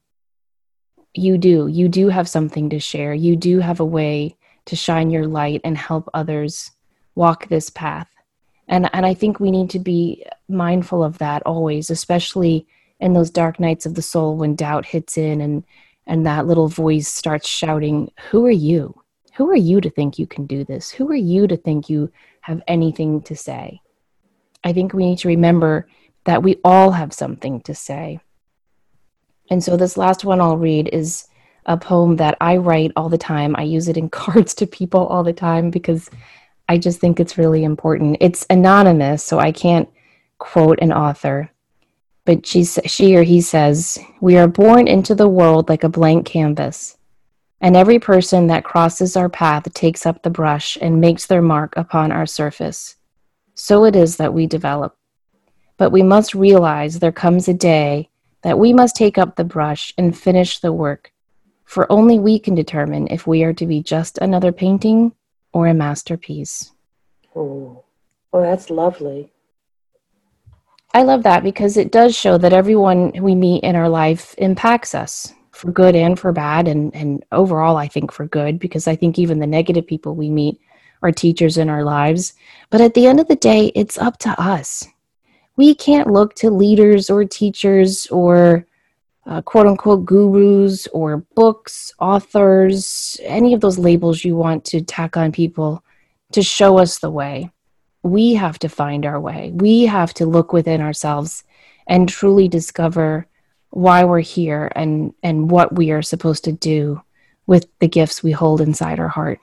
[1.14, 1.68] You do.
[1.68, 3.14] You do have something to share.
[3.14, 4.36] You do have a way
[4.66, 6.72] to shine your light and help others
[7.16, 8.10] walk this path.
[8.68, 12.66] And and i think we need to be mindful of that always especially
[13.00, 15.64] in those dark nights of the soul when doubt hits in and
[16.08, 19.00] and that little voice starts shouting who are you?
[19.36, 20.92] Who are you to think you can do this?
[20.92, 22.12] Who are you to think you
[22.42, 23.82] have anything to say?
[24.64, 25.88] I think we need to remember
[26.26, 28.20] that we all have something to say
[29.50, 31.28] and so this last one i'll read is
[31.66, 35.06] a poem that i write all the time i use it in cards to people
[35.08, 36.10] all the time because
[36.70, 38.18] I just think it's really important.
[38.20, 39.90] It's anonymous, so I can't
[40.38, 41.52] quote an author.
[42.26, 46.26] But she, she or he says, We are born into the world like a blank
[46.26, 46.98] canvas,
[47.60, 51.76] and every person that crosses our path takes up the brush and makes their mark
[51.76, 52.96] upon our surface.
[53.56, 54.96] So it is that we develop.
[55.78, 58.10] But we must realize there comes a day
[58.44, 61.12] that we must take up the brush and finish the work,
[61.66, 65.14] for only we can determine if we are to be just another painting
[65.54, 66.72] or a masterpiece.
[67.36, 67.84] Oh,
[68.32, 69.32] oh that's lovely.
[70.94, 74.94] I love that because it does show that everyone we meet in our life impacts
[74.94, 78.96] us for good and for bad, and, and overall, I think for good, because I
[78.96, 80.60] think even the negative people we meet
[81.02, 82.34] are teachers in our lives.
[82.70, 84.88] But at the end of the day, it's up to us.
[85.56, 88.66] We can't look to leaders or teachers or
[89.26, 95.16] uh, quote unquote gurus or books, authors, any of those labels you want to tack
[95.16, 95.84] on people
[96.32, 97.52] to show us the way.
[98.02, 99.52] We have to find our way.
[99.54, 101.44] We have to look within ourselves
[101.88, 103.28] and truly discover
[103.70, 107.02] why we're here and, and what we are supposed to do
[107.48, 109.40] with the gifts we hold inside our heart.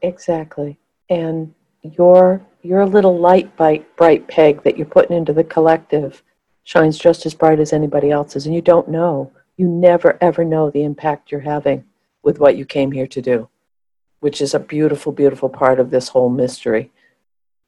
[0.00, 0.78] Exactly.
[1.10, 6.22] And your your little Lite-Brite bright peg that you're putting into the collective
[6.64, 9.32] shines just as bright as anybody else's, and you don't know.
[9.56, 11.84] You never, ever know the impact you're having
[12.22, 13.48] with what you came here to do,
[14.20, 16.90] which is a beautiful, beautiful part of this whole mystery.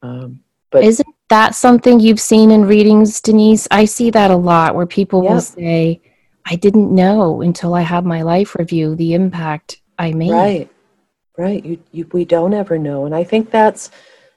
[0.01, 0.41] Um,
[0.71, 3.67] but isn't that something you've seen in readings, Denise?
[3.71, 5.31] I see that a lot where people yep.
[5.33, 6.01] will say,
[6.45, 10.31] I didn't know until I had my life review the impact I made.
[10.31, 10.69] Right,
[11.37, 11.65] right.
[11.65, 13.05] You, you, we don't ever know.
[13.05, 13.91] And I think that's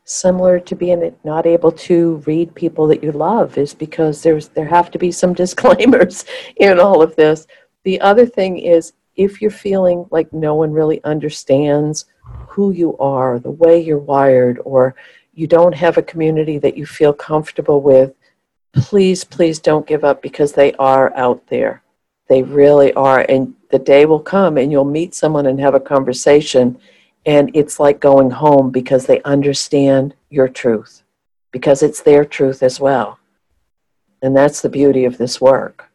[0.09, 4.67] similar to being not able to read people that you love is because there's there
[4.67, 6.25] have to be some disclaimers
[6.57, 7.47] in all of this.
[7.85, 12.07] The other thing is if you're feeling like no one really understands
[12.49, 14.95] who you are the way you're wired or
[15.35, 18.15] you don't have a community that you feel comfortable with
[18.73, 21.83] please please don't give up because they are out there.
[22.29, 23.25] They really are.
[23.29, 26.79] And the day will come and you'll meet someone and have a conversation
[27.27, 31.03] and it's like going home because they understand your truth,
[31.53, 33.19] because it's their truth as well.
[34.23, 35.89] And that's the beauty of this work.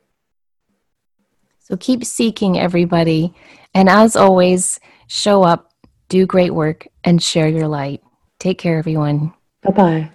[1.60, 3.34] So keep seeking everybody.
[3.74, 5.74] And as always, show up,
[6.10, 8.04] do great work, and share your light.
[8.40, 9.34] Take care, everyone.
[9.62, 10.12] Bye bye.